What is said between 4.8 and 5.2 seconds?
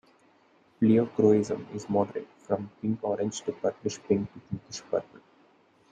purple.